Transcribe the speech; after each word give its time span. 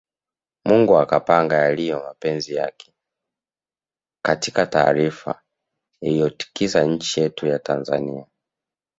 Mungu 0.65 0.97
akapanga 0.99 1.55
yaliyo 1.57 1.99
mapenzi 2.03 2.55
yake 2.55 2.93
Katika 4.25 4.65
taarifa 4.65 5.41
iliyotikisa 6.01 6.83
nchi 6.83 7.19
yetu 7.21 7.47
ya 7.47 7.59
Tanzania 7.59 8.25